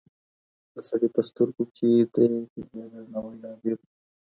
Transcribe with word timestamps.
د 0.73 0.75
سړي 0.89 1.07
په 1.15 1.21
سترګو 1.29 1.63
کې 1.75 1.89
د 2.13 2.15
هغې 2.69 2.89
درناوی 2.91 3.35
لا 3.43 3.51
ډېر 3.61 3.75
شو. 3.79 3.87